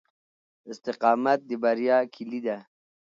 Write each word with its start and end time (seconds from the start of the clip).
استقامت 0.71 1.39
د 1.49 1.51
بریا 1.63 1.97
کیلي 2.13 2.39
ده. 2.45 2.57